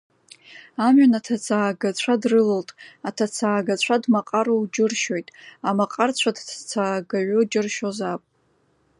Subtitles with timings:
[0.85, 2.69] Амҩан аҭацаагацәа дрылалт,
[3.07, 5.27] аҭацаагацәа дмаҟароу џьыршьоит,
[5.69, 8.21] амаҟарацәа дҭацаагаҩу џьыршьозаап.